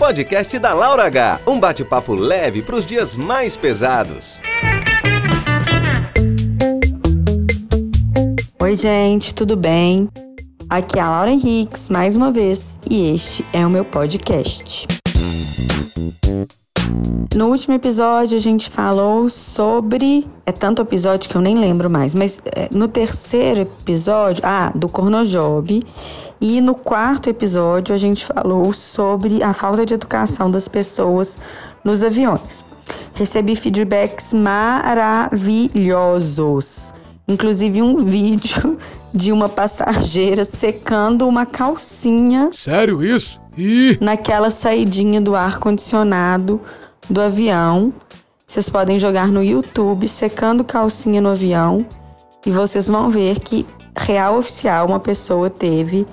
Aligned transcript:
podcast 0.00 0.58
da 0.58 0.72
Laura 0.72 1.04
H. 1.04 1.40
Um 1.46 1.60
bate-papo 1.60 2.14
leve 2.14 2.62
para 2.62 2.74
os 2.74 2.86
dias 2.86 3.14
mais 3.14 3.54
pesados. 3.54 4.40
Oi, 8.62 8.76
gente, 8.76 9.34
tudo 9.34 9.58
bem? 9.58 10.08
Aqui 10.70 10.98
é 10.98 11.02
a 11.02 11.10
Laura 11.10 11.30
Henriques, 11.30 11.90
mais 11.90 12.16
uma 12.16 12.32
vez, 12.32 12.78
e 12.90 13.12
este 13.12 13.44
é 13.52 13.66
o 13.66 13.68
meu 13.68 13.84
podcast. 13.84 14.86
No 17.36 17.48
último 17.48 17.74
episódio 17.74 18.38
a 18.38 18.40
gente 18.40 18.70
falou 18.70 19.28
sobre. 19.28 20.26
É 20.46 20.50
tanto 20.50 20.80
episódio 20.80 21.28
que 21.28 21.36
eu 21.36 21.42
nem 21.42 21.58
lembro 21.58 21.90
mais, 21.90 22.14
mas 22.14 22.40
é, 22.56 22.70
no 22.72 22.88
terceiro 22.88 23.60
episódio. 23.60 24.42
Ah, 24.46 24.72
do 24.74 24.88
Cornojob. 24.88 25.84
E 26.40 26.60
no 26.62 26.74
quarto 26.74 27.28
episódio 27.28 27.94
a 27.94 27.98
gente 27.98 28.24
falou 28.24 28.72
sobre 28.72 29.42
a 29.42 29.52
falta 29.52 29.84
de 29.84 29.92
educação 29.92 30.50
das 30.50 30.66
pessoas 30.66 31.38
nos 31.84 32.02
aviões. 32.02 32.64
Recebi 33.12 33.54
feedbacks 33.54 34.32
maravilhosos. 34.32 36.94
Inclusive 37.28 37.82
um 37.82 37.98
vídeo 38.04 38.78
de 39.12 39.32
uma 39.32 39.50
passageira 39.50 40.46
secando 40.46 41.28
uma 41.28 41.44
calcinha. 41.44 42.48
Sério 42.52 43.04
isso? 43.04 43.38
Ih! 43.58 43.98
Naquela 44.00 44.50
saidinha 44.50 45.20
do 45.20 45.36
ar 45.36 45.58
condicionado 45.58 46.58
do 47.08 47.20
avião. 47.20 47.92
Vocês 48.46 48.70
podem 48.70 48.98
jogar 48.98 49.28
no 49.28 49.44
YouTube 49.44 50.08
secando 50.08 50.64
calcinha 50.64 51.20
no 51.20 51.28
avião 51.28 51.84
e 52.46 52.50
vocês 52.50 52.88
vão 52.88 53.10
ver 53.10 53.38
que 53.40 53.66
real 53.94 54.38
oficial 54.38 54.88
uma 54.88 54.98
pessoa 54.98 55.50
teve 55.50 56.06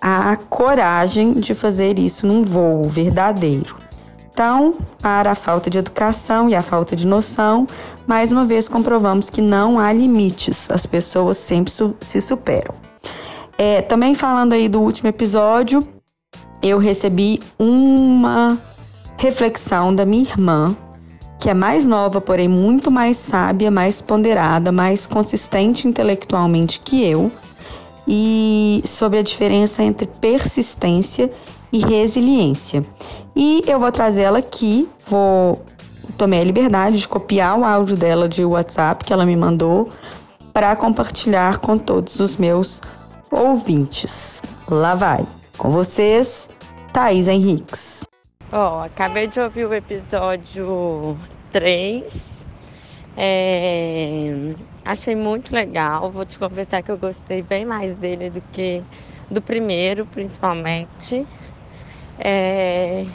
a 0.00 0.36
coragem 0.36 1.34
de 1.34 1.54
fazer 1.54 1.98
isso 1.98 2.26
num 2.26 2.42
voo 2.42 2.84
verdadeiro. 2.84 3.76
Então, 4.36 4.74
para 5.00 5.30
a 5.30 5.34
falta 5.34 5.70
de 5.70 5.78
educação 5.78 6.48
e 6.48 6.54
a 6.54 6.60
falta 6.60 6.94
de 6.94 7.06
noção, 7.06 7.66
mais 8.06 8.32
uma 8.32 8.44
vez 8.44 8.68
comprovamos 8.68 9.30
que 9.30 9.40
não 9.40 9.80
há 9.80 9.90
limites, 9.92 10.70
as 10.70 10.84
pessoas 10.84 11.38
sempre 11.38 11.72
su 11.72 11.96
se 12.02 12.20
superam. 12.20 12.74
É, 13.56 13.80
também 13.80 14.14
falando 14.14 14.52
aí 14.52 14.68
do 14.68 14.82
último 14.82 15.08
episódio, 15.08 15.86
eu 16.62 16.76
recebi 16.76 17.40
uma 17.58 18.58
reflexão 19.18 19.94
da 19.94 20.04
minha 20.04 20.24
irmã, 20.24 20.76
que 21.38 21.48
é 21.48 21.54
mais 21.54 21.86
nova, 21.86 22.20
porém 22.20 22.48
muito 22.48 22.90
mais 22.90 23.16
sábia, 23.16 23.70
mais 23.70 24.02
ponderada, 24.02 24.70
mais 24.70 25.06
consistente 25.06 25.88
intelectualmente 25.88 26.80
que 26.80 27.02
eu, 27.02 27.32
e 28.06 28.82
sobre 28.84 29.18
a 29.18 29.22
diferença 29.22 29.82
entre 29.82 30.06
persistência 30.06 31.30
e 31.72 31.78
resiliência. 31.78 32.84
E 33.34 33.62
eu 33.66 33.80
vou 33.80 33.90
trazer 33.90 34.22
ela 34.22 34.38
aqui, 34.38 34.88
vou 35.06 35.62
tomei 36.16 36.40
a 36.40 36.44
liberdade 36.44 36.98
de 36.98 37.08
copiar 37.08 37.58
o 37.58 37.64
áudio 37.64 37.96
dela 37.96 38.28
de 38.28 38.44
WhatsApp 38.44 39.04
que 39.04 39.12
ela 39.12 39.26
me 39.26 39.36
mandou 39.36 39.90
para 40.52 40.74
compartilhar 40.74 41.58
com 41.58 41.76
todos 41.76 42.18
os 42.20 42.36
meus 42.36 42.80
ouvintes. 43.30 44.42
Lá 44.68 44.94
vai. 44.94 45.26
Com 45.58 45.70
vocês, 45.70 46.48
Thaís 46.92 47.28
Henriques. 47.28 48.04
Ó, 48.52 48.78
oh, 48.78 48.82
acabei 48.84 49.26
de 49.26 49.40
ouvir 49.40 49.66
o 49.66 49.74
episódio 49.74 51.16
3. 51.52 52.35
É, 53.18 54.54
achei 54.84 55.16
muito 55.16 55.54
legal. 55.54 56.10
Vou 56.12 56.26
te 56.26 56.38
confessar 56.38 56.82
que 56.82 56.90
eu 56.90 56.98
gostei 56.98 57.42
bem 57.42 57.64
mais 57.64 57.94
dele 57.94 58.30
do 58.30 58.42
que 58.52 58.86
do 59.30 59.40
primeiro, 59.42 60.06
principalmente. 60.06 61.26
É, 62.18 63.06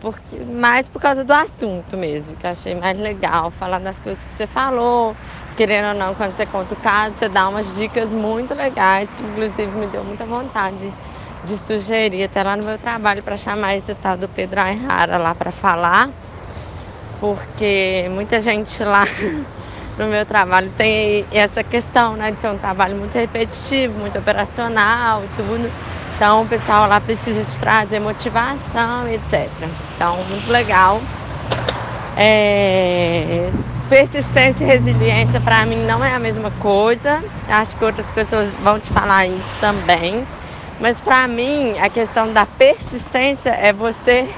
porque, 0.00 0.44
mais 0.44 0.88
por 0.88 1.00
causa 1.00 1.24
do 1.24 1.32
assunto 1.32 1.96
mesmo, 1.96 2.36
que 2.36 2.46
achei 2.46 2.74
mais 2.74 2.98
legal. 3.00 3.50
Falar 3.50 3.78
das 3.80 4.00
coisas 4.00 4.24
que 4.24 4.32
você 4.32 4.46
falou. 4.46 5.16
Querendo 5.56 5.88
ou 5.88 5.94
não, 5.94 6.14
quando 6.14 6.36
você 6.36 6.46
conta 6.46 6.74
o 6.74 6.78
caso, 6.78 7.16
você 7.16 7.28
dá 7.28 7.48
umas 7.48 7.74
dicas 7.74 8.10
muito 8.14 8.54
legais, 8.54 9.14
que 9.14 9.24
inclusive 9.24 9.72
me 9.76 9.88
deu 9.88 10.04
muita 10.04 10.26
vontade 10.26 10.96
de 11.42 11.58
sugerir 11.58 12.24
até 12.24 12.42
lá 12.42 12.56
no 12.56 12.64
meu 12.64 12.78
trabalho 12.78 13.22
para 13.22 13.36
chamar 13.36 13.76
esse 13.76 13.94
tal 13.94 14.16
do 14.18 14.28
Pedro 14.28 14.60
Ayrara 14.60 15.18
lá 15.18 15.34
para 15.34 15.52
falar, 15.52 16.10
porque 17.20 18.06
muita 18.10 18.40
gente 18.40 18.82
lá 18.82 19.04
no 19.98 20.06
meu 20.06 20.24
trabalho 20.24 20.72
tem 20.76 21.26
essa 21.30 21.62
questão, 21.62 22.16
né, 22.16 22.30
de 22.30 22.40
ser 22.40 22.48
um 22.48 22.58
trabalho 22.58 22.96
muito 22.96 23.14
repetitivo, 23.14 23.98
muito 23.98 24.18
operacional 24.18 25.22
e 25.22 25.28
tudo. 25.36 25.70
Então 26.16 26.42
o 26.42 26.46
pessoal 26.46 26.88
lá 26.88 27.00
precisa 27.00 27.42
de 27.42 27.58
trazer 27.58 28.00
motivação, 28.00 29.08
etc. 29.08 29.48
Então, 29.94 30.16
muito 30.24 30.50
legal. 30.50 31.00
É... 32.16 33.50
Persistência 33.88 34.64
e 34.64 34.66
resiliência 34.66 35.40
para 35.40 35.64
mim 35.66 35.84
não 35.84 36.04
é 36.04 36.14
a 36.14 36.18
mesma 36.18 36.50
coisa. 36.52 37.22
Acho 37.48 37.76
que 37.76 37.84
outras 37.84 38.06
pessoas 38.10 38.54
vão 38.56 38.78
te 38.78 38.92
falar 38.92 39.26
isso 39.26 39.56
também. 39.60 40.26
Mas 40.78 41.00
para 41.00 41.26
mim, 41.26 41.78
a 41.78 41.88
questão 41.88 42.32
da 42.32 42.46
persistência 42.46 43.50
é 43.50 43.72
você 43.72 44.28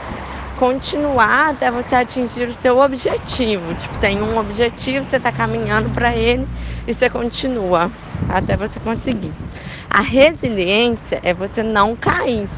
continuar 0.63 1.51
até 1.51 1.73
você 1.73 1.97
atingir 1.97 2.49
o 2.49 2.53
seu 2.53 2.79
objetivo. 2.79 3.75
Tipo, 3.75 3.99
tem 3.99 4.23
um 4.23 4.39
objetivo, 4.39 5.05
você 5.05 5.17
está 5.17 5.33
caminhando 5.33 5.91
para 5.91 6.15
ele 6.15 6.47
e 6.87 6.95
você 6.95 7.11
continua 7.11 7.91
até 8.29 8.57
você 8.57 8.79
conseguir. 8.79 9.33
A 9.91 10.01
resiliência 10.01 11.19
é 11.25 11.35
você 11.35 11.65
não 11.65 11.97
cair. 11.97 12.49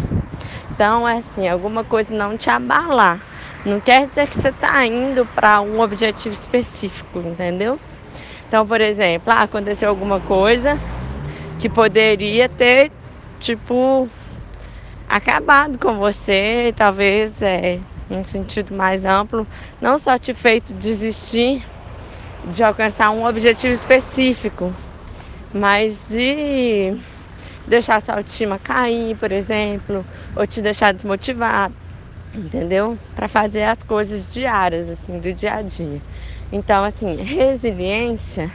Então, 0.70 1.08
é 1.08 1.16
assim, 1.16 1.48
alguma 1.48 1.82
coisa 1.82 2.14
não 2.14 2.36
te 2.36 2.50
abalar. 2.50 3.22
Não 3.64 3.80
quer 3.80 4.06
dizer 4.06 4.26
que 4.26 4.38
você 4.38 4.48
está 4.48 4.84
indo 4.84 5.24
para 5.24 5.62
um 5.62 5.80
objetivo 5.80 6.34
específico, 6.34 7.20
entendeu? 7.20 7.80
Então, 8.46 8.66
por 8.66 8.82
exemplo, 8.82 9.32
ah, 9.32 9.44
aconteceu 9.44 9.88
alguma 9.88 10.20
coisa 10.20 10.78
que 11.58 11.70
poderia 11.70 12.50
ter 12.50 12.92
tipo, 13.40 14.06
acabado 15.08 15.78
com 15.78 15.94
você, 15.94 16.70
talvez 16.76 17.40
é, 17.40 17.78
em 18.10 18.22
sentido 18.24 18.74
mais 18.74 19.04
amplo, 19.04 19.46
não 19.80 19.98
só 19.98 20.18
te 20.18 20.34
feito 20.34 20.74
desistir 20.74 21.64
de 22.44 22.62
alcançar 22.62 23.10
um 23.10 23.24
objetivo 23.24 23.72
específico, 23.72 24.74
mas 25.52 26.06
de 26.08 26.96
deixar 27.66 28.00
sua 28.00 28.16
autoestima 28.16 28.58
cair, 28.58 29.16
por 29.16 29.32
exemplo, 29.32 30.04
ou 30.36 30.46
te 30.46 30.60
deixar 30.60 30.92
desmotivado, 30.92 31.74
entendeu? 32.34 32.98
Para 33.14 33.28
fazer 33.28 33.64
as 33.64 33.82
coisas 33.82 34.30
diárias, 34.30 34.88
assim, 34.88 35.18
do 35.18 35.32
dia 35.32 35.54
a 35.54 35.62
dia. 35.62 36.02
Então, 36.52 36.84
assim, 36.84 37.16
resiliência 37.16 38.52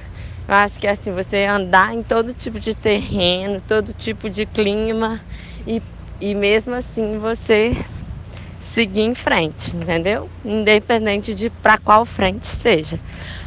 eu 0.50 0.56
acho 0.56 0.80
que 0.80 0.88
é 0.88 0.90
assim, 0.90 1.12
você 1.12 1.46
andar 1.46 1.94
em 1.94 2.02
todo 2.02 2.34
tipo 2.34 2.60
de 2.60 2.74
terreno, 2.74 3.62
todo 3.62 3.94
tipo 3.94 4.28
de 4.32 4.48
clima 4.48 5.22
e, 5.68 5.80
e 6.20 6.34
mesmo 6.34 6.74
assim 6.74 7.20
você 7.20 7.78
seguir 8.80 9.02
em 9.02 9.14
frente, 9.14 9.76
entendeu? 9.76 10.30
Independente 10.46 11.36
de 11.36 11.50
para 11.50 11.78
qual 11.78 12.06
frente 12.06 12.48
seja. 12.48 12.98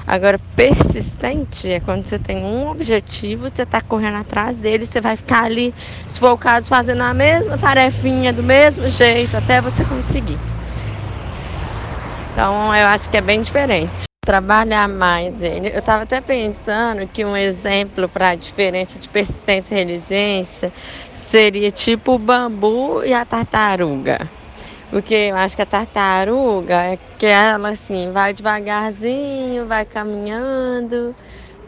Agora, 0.07 0.39
persistente 0.55 1.71
é 1.71 1.81
quando 1.81 2.05
você 2.05 2.19
tem 2.19 2.45
um 2.45 2.69
objetivo, 2.69 3.49
você 3.49 3.63
está 3.63 3.81
correndo 3.81 4.19
atrás 4.19 4.59
dele, 4.59 4.85
você 4.85 5.01
vai 5.01 5.17
ficar 5.17 5.45
ali, 5.45 5.73
se 6.07 6.21
for 6.21 6.33
o 6.33 6.37
caso, 6.37 6.69
fazendo 6.69 7.03
a 7.03 7.15
mesma 7.15 7.57
tarefinha 7.57 8.31
do 8.31 8.43
mesmo 8.43 8.87
jeito 8.91 9.35
até 9.35 9.59
você 9.63 9.83
conseguir. 9.87 10.39
Então, 12.33 12.75
eu 12.75 12.87
acho 12.89 13.09
que 13.09 13.17
é 13.17 13.23
bem 13.23 13.41
diferente 13.41 14.05
trabalhar 14.27 14.87
mais 14.87 15.41
ele. 15.41 15.69
Eu 15.69 15.79
estava 15.79 16.03
até 16.03 16.21
pensando 16.21 17.09
que 17.09 17.25
um 17.25 17.37
exemplo 17.37 18.07
para 18.09 18.31
a 18.31 18.35
diferença 18.35 18.99
de 18.99 19.09
persistência 19.09 19.81
e 19.81 19.85
resiliência 19.85 20.73
seria 21.13 21.71
tipo 21.71 22.13
o 22.13 22.19
bambu 22.19 23.03
e 23.03 23.15
a 23.15 23.25
tartaruga. 23.25 24.42
Porque 24.93 25.15
eu 25.15 25.37
acho 25.37 25.57
que 25.57 25.63
a 25.63 25.67
tartaruga 25.67 26.75
é 26.75 26.99
que 27.19 27.25
ela 27.25 27.71
assim 27.71 28.11
vai 28.13 28.35
devagarzinho, 28.35 29.67
vai 29.67 29.87
caminhando, 29.87 31.17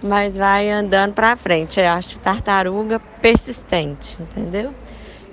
mas 0.02 0.36
vai 0.36 0.70
andando 0.70 1.14
para 1.14 1.34
frente. 1.34 1.80
Eu 1.80 1.88
acho 1.88 2.18
tartaruga 2.18 3.00
persistente, 3.22 4.20
entendeu? 4.20 4.74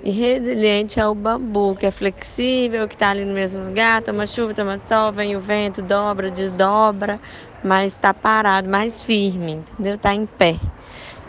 E 0.02 0.10
resiliente 0.10 0.98
é 0.98 1.06
o 1.06 1.14
bambu, 1.14 1.76
que 1.76 1.84
é 1.84 1.90
flexível, 1.90 2.88
que 2.88 2.94
está 2.94 3.10
ali 3.10 3.26
no 3.26 3.34
mesmo 3.34 3.62
lugar, 3.62 4.02
toma 4.02 4.26
chuva, 4.26 4.54
toma 4.54 4.78
sol, 4.78 5.12
vem 5.12 5.36
o 5.36 5.40
vento, 5.40 5.82
dobra, 5.82 6.30
desdobra, 6.30 7.20
mas 7.62 7.92
está 7.92 8.14
parado, 8.14 8.70
mais 8.70 9.02
firme, 9.02 9.52
entendeu? 9.52 9.96
Está 9.96 10.14
em 10.14 10.24
pé. 10.24 10.56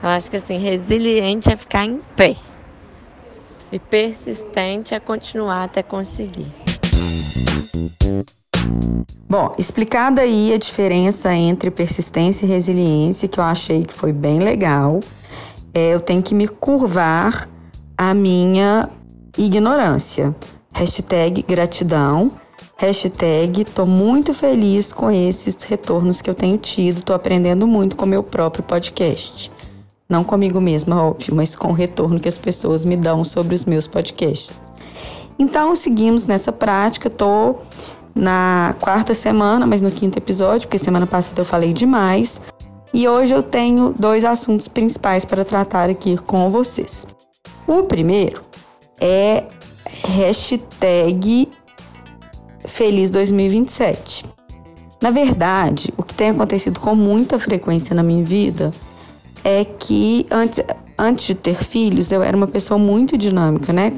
Eu 0.02 0.08
acho 0.08 0.32
que 0.32 0.38
assim, 0.38 0.60
resiliente 0.60 1.52
é 1.52 1.58
ficar 1.58 1.84
em 1.84 2.00
pé. 2.16 2.38
E 3.74 3.80
persistente 3.80 4.94
é 4.94 5.00
continuar 5.00 5.64
até 5.64 5.82
conseguir. 5.82 6.54
Bom, 9.28 9.52
explicada 9.58 10.22
aí 10.22 10.54
a 10.54 10.60
diferença 10.60 11.34
entre 11.34 11.72
persistência 11.72 12.46
e 12.46 12.50
resiliência, 12.50 13.28
que 13.28 13.40
eu 13.40 13.44
achei 13.44 13.84
que 13.84 13.92
foi 13.92 14.14
bem 14.14 14.38
legal, 14.38 15.00
é, 15.74 15.92
eu 15.92 16.00
tenho 16.00 16.22
que 16.22 16.36
me 16.36 16.48
curvar 16.48 17.50
a 17.98 18.14
minha 18.14 18.88
ignorância. 19.36 20.36
Hashtag 20.72 21.42
gratidão. 21.42 22.32
Hashtag 22.78 23.66
tô 23.66 23.88
muito 23.88 24.36
feliz 24.36 24.94
com 24.94 25.10
esses 25.10 25.56
retornos 25.64 26.22
que 26.22 26.30
eu 26.30 26.36
tenho 26.36 26.60
tido. 26.60 27.02
Tô 27.02 27.12
aprendendo 27.12 27.66
muito 27.66 27.98
com 27.98 28.06
o 28.06 28.08
meu 28.08 28.22
próprio 28.22 28.64
podcast. 28.64 29.52
Não 30.14 30.24
comigo 30.24 30.62
mesma, 30.62 31.04
óbvio, 31.06 31.34
mas 31.34 31.56
com 31.56 31.70
o 31.70 31.74
retorno 31.74 32.20
que 32.20 32.28
as 32.28 32.38
pessoas 32.38 32.86
me 32.86 32.96
dão 32.96 33.24
sobre 33.24 33.56
os 33.56 33.66
meus 33.66 33.88
podcasts. 33.88 34.62
Então, 35.40 35.76
seguimos 35.76 36.28
nessa 36.28 36.52
prática. 36.52 37.10
Tô 37.10 37.56
na 38.14 38.76
quarta 38.80 39.16
semana, 39.16 39.66
mas 39.66 39.82
no 39.82 39.90
quinto 39.90 40.20
episódio, 40.20 40.68
porque 40.68 40.78
semana 40.78 41.08
passada 41.08 41.42
eu 41.42 41.46
falei 41.46 41.74
demais. 41.74 42.40
E 42.94 43.08
hoje 43.08 43.34
eu 43.34 43.42
tenho 43.42 43.92
dois 43.98 44.24
assuntos 44.24 44.68
principais 44.68 45.26
para 45.26 45.44
tratar 45.44 45.90
aqui 45.90 46.16
com 46.16 46.52
vocês. 46.52 47.08
O 47.66 47.82
primeiro 47.82 48.44
é 49.02 49.46
hashtag 50.04 51.50
Feliz 52.68 53.10
2027. 53.10 54.26
Na 55.02 55.10
verdade, 55.10 55.92
o 55.98 56.04
que 56.04 56.14
tem 56.14 56.30
acontecido 56.30 56.80
com 56.80 56.94
muita 56.94 57.40
frequência 57.40 57.96
na 57.96 58.04
minha 58.04 58.24
vida 58.24 58.72
é 59.44 59.66
que 59.66 60.26
antes, 60.32 60.64
antes 60.98 61.26
de 61.26 61.36
ter 61.36 61.56
filhos 61.56 62.12
eu 62.12 62.24
era 62.24 62.36
uma 62.36 62.48
pessoa 62.48 62.78
muito 62.78 63.18
dinâmica, 63.18 63.74
né? 63.74 63.92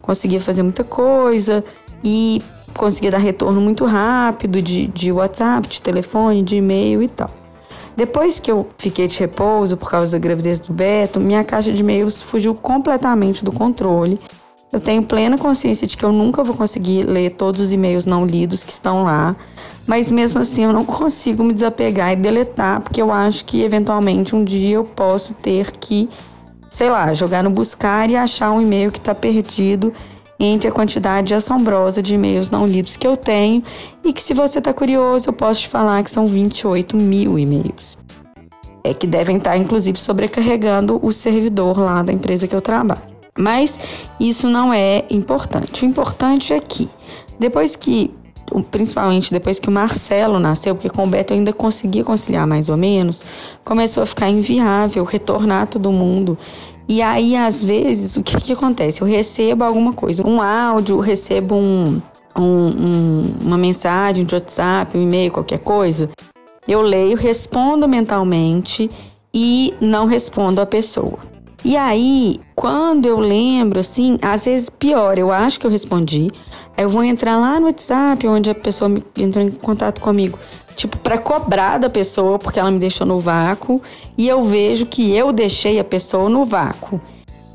Conseguia 0.00 0.40
fazer 0.40 0.62
muita 0.62 0.84
coisa 0.84 1.64
e 2.04 2.42
conseguia 2.74 3.10
dar 3.10 3.18
retorno 3.18 3.60
muito 3.60 3.84
rápido 3.84 4.60
de, 4.60 4.86
de 4.88 5.12
WhatsApp, 5.12 5.68
de 5.68 5.80
telefone, 5.80 6.42
de 6.42 6.56
e-mail 6.56 7.02
e 7.02 7.08
tal. 7.08 7.30
Depois 7.96 8.40
que 8.40 8.50
eu 8.50 8.68
fiquei 8.78 9.06
de 9.06 9.18
repouso 9.18 9.76
por 9.76 9.90
causa 9.90 10.12
da 10.12 10.18
gravidez 10.18 10.58
do 10.58 10.72
Beto, 10.72 11.20
minha 11.20 11.44
caixa 11.44 11.72
de 11.72 11.80
e-mails 11.80 12.22
fugiu 12.22 12.54
completamente 12.54 13.44
do 13.44 13.52
controle. 13.52 14.18
Eu 14.72 14.80
tenho 14.80 15.02
plena 15.02 15.36
consciência 15.36 15.86
de 15.86 15.96
que 15.96 16.04
eu 16.04 16.12
nunca 16.12 16.42
vou 16.42 16.56
conseguir 16.56 17.04
ler 17.04 17.30
todos 17.30 17.60
os 17.60 17.72
e-mails 17.72 18.06
não 18.06 18.24
lidos 18.24 18.64
que 18.64 18.72
estão 18.72 19.02
lá, 19.02 19.36
mas 19.86 20.10
mesmo 20.10 20.40
assim 20.40 20.64
eu 20.64 20.72
não 20.72 20.84
consigo 20.84 21.42
me 21.42 21.52
desapegar 21.52 22.12
e 22.12 22.16
deletar, 22.16 22.80
porque 22.80 23.00
eu 23.02 23.12
acho 23.12 23.44
que 23.44 23.62
eventualmente 23.62 24.34
um 24.34 24.44
dia 24.44 24.76
eu 24.76 24.84
posso 24.84 25.34
ter 25.34 25.72
que, 25.72 26.08
sei 26.70 26.90
lá, 26.90 27.12
jogar 27.14 27.42
no 27.42 27.50
buscar 27.50 28.08
e 28.10 28.16
achar 28.16 28.50
um 28.52 28.60
e-mail 28.60 28.92
que 28.92 28.98
está 28.98 29.14
perdido 29.14 29.92
entre 30.38 30.68
a 30.68 30.72
quantidade 30.72 31.34
assombrosa 31.34 32.02
de 32.02 32.14
e-mails 32.14 32.50
não 32.50 32.66
lidos 32.66 32.96
que 32.96 33.06
eu 33.06 33.16
tenho 33.16 33.62
e 34.04 34.12
que, 34.12 34.22
se 34.22 34.34
você 34.34 34.58
está 34.58 34.72
curioso, 34.72 35.28
eu 35.28 35.32
posso 35.32 35.60
te 35.60 35.68
falar 35.68 36.02
que 36.02 36.10
são 36.10 36.26
28 36.26 36.96
mil 36.96 37.38
e-mails. 37.38 37.96
É 38.84 38.92
que 38.92 39.06
devem 39.06 39.36
estar, 39.36 39.52
tá, 39.52 39.56
inclusive, 39.56 39.96
sobrecarregando 39.96 40.98
o 41.00 41.12
servidor 41.12 41.78
lá 41.78 42.02
da 42.02 42.12
empresa 42.12 42.48
que 42.48 42.56
eu 42.56 42.60
trabalho. 42.60 43.02
Mas 43.38 43.78
isso 44.18 44.48
não 44.48 44.72
é 44.72 45.04
importante. 45.08 45.84
O 45.84 45.88
importante 45.88 46.52
é 46.52 46.60
que, 46.60 46.88
depois 47.38 47.76
que 47.76 48.12
principalmente 48.60 49.32
depois 49.32 49.58
que 49.58 49.68
o 49.68 49.72
Marcelo 49.72 50.38
nasceu, 50.38 50.74
porque 50.74 50.90
com 50.90 51.04
o 51.04 51.06
Beto 51.06 51.32
eu 51.32 51.38
ainda 51.38 51.52
conseguia 51.52 52.04
conciliar 52.04 52.46
mais 52.46 52.68
ou 52.68 52.76
menos, 52.76 53.22
começou 53.64 54.02
a 54.02 54.06
ficar 54.06 54.28
inviável 54.28 55.04
retornar 55.04 55.66
todo 55.68 55.92
mundo 55.92 56.36
e 56.88 57.00
aí, 57.00 57.36
às 57.36 57.62
vezes, 57.62 58.16
o 58.16 58.22
que, 58.22 58.36
que 58.38 58.52
acontece? 58.52 59.00
Eu 59.00 59.06
recebo 59.06 59.64
alguma 59.64 59.92
coisa, 59.92 60.26
um 60.26 60.42
áudio, 60.42 60.98
recebo 61.00 61.54
um, 61.54 62.02
um, 62.36 62.42
um, 62.42 63.34
uma 63.40 63.56
mensagem 63.56 64.24
de 64.24 64.34
WhatsApp, 64.34 64.96
um 64.96 65.02
e-mail, 65.02 65.30
qualquer 65.30 65.60
coisa. 65.60 66.10
Eu 66.66 66.82
leio, 66.82 67.16
respondo 67.16 67.88
mentalmente 67.88 68.90
e 69.32 69.74
não 69.80 70.06
respondo 70.06 70.60
a 70.60 70.66
pessoa. 70.66 71.18
E 71.64 71.76
aí, 71.76 72.40
quando 72.54 73.06
eu 73.06 73.20
lembro, 73.20 73.78
assim, 73.78 74.18
às 74.20 74.44
vezes 74.44 74.68
pior, 74.68 75.18
eu 75.18 75.30
acho 75.30 75.60
que 75.60 75.66
eu 75.66 75.70
respondi. 75.70 76.30
Eu 76.76 76.88
vou 76.88 77.04
entrar 77.04 77.36
lá 77.36 77.60
no 77.60 77.66
WhatsApp, 77.66 78.26
onde 78.26 78.50
a 78.50 78.54
pessoa 78.54 78.90
entrou 79.16 79.44
em 79.44 79.50
contato 79.50 80.00
comigo 80.00 80.38
tipo, 80.74 80.96
para 80.98 81.18
cobrar 81.18 81.78
da 81.78 81.90
pessoa 81.90 82.38
porque 82.38 82.58
ela 82.58 82.70
me 82.70 82.78
deixou 82.78 83.06
no 83.06 83.18
vácuo 83.18 83.80
e 84.16 84.28
eu 84.28 84.44
vejo 84.44 84.86
que 84.86 85.14
eu 85.14 85.32
deixei 85.32 85.78
a 85.78 85.84
pessoa 85.84 86.28
no 86.28 86.44
vácuo. 86.44 87.00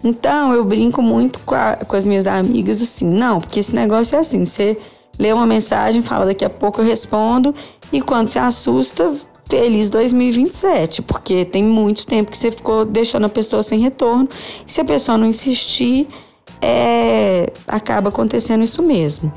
Então 0.04 0.54
eu 0.54 0.64
brinco 0.64 1.02
muito 1.02 1.40
com, 1.40 1.56
a, 1.56 1.76
com 1.76 1.96
as 1.96 2.06
minhas 2.06 2.28
amigas 2.28 2.82
assim, 2.82 3.06
não, 3.06 3.42
porque 3.42 3.60
esse 3.60 3.76
negócio 3.76 4.16
é 4.16 4.20
assim, 4.20 4.46
você 4.46 4.78
lê 5.18 5.34
uma 5.34 5.46
mensagem, 5.46 6.02
fala 6.02 6.26
daqui 6.26 6.46
a 6.46 6.50
pouco 6.50 6.82
eu 6.82 6.86
respondo 6.86 7.54
e 7.92 8.02
quando 8.02 8.28
se 8.28 8.38
assusta, 8.38 9.14
feliz 9.50 9.90
2027, 9.90 11.02
porque 11.02 11.46
tem 11.46 11.64
muito 11.64 12.06
tempo 12.06 12.32
que 12.32 12.38
você 12.38 12.52
ficou 12.52 12.86
deixando 12.86 13.26
a 13.26 13.30
pessoa 13.30 13.64
sem 13.64 13.80
retorno 13.80 14.28
e 14.68 14.72
se 14.72 14.82
a 14.82 14.86
pessoa 14.86 15.18
não 15.18 15.26
insistir, 15.26 16.08
é, 16.62 17.52
acaba 17.68 18.10
acontecendo 18.10 18.64
isso 18.64 18.82
mesmo. 18.84 19.32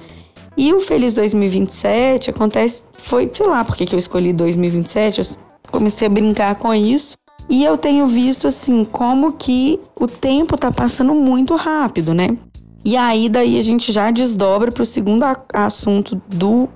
E 0.56 0.72
o 0.74 0.80
Feliz 0.80 1.14
2027 1.14 2.30
acontece, 2.30 2.82
foi, 2.94 3.30
sei 3.32 3.46
lá, 3.46 3.64
porque 3.64 3.86
que 3.86 3.94
eu 3.94 3.98
escolhi 3.98 4.32
2027, 4.32 5.20
eu 5.20 5.26
comecei 5.70 6.06
a 6.06 6.10
brincar 6.10 6.54
com 6.56 6.74
isso. 6.74 7.16
E 7.48 7.64
eu 7.64 7.76
tenho 7.76 8.06
visto 8.06 8.46
assim 8.46 8.84
como 8.84 9.32
que 9.32 9.80
o 9.98 10.06
tempo 10.06 10.56
tá 10.56 10.70
passando 10.70 11.14
muito 11.14 11.56
rápido, 11.56 12.14
né? 12.14 12.36
E 12.84 12.96
aí 12.96 13.28
daí 13.28 13.58
a 13.58 13.62
gente 13.62 13.92
já 13.92 14.10
desdobra 14.10 14.70
para 14.70 14.82
o 14.82 14.86
segundo 14.86 15.24
assunto 15.52 16.20
do 16.28 16.68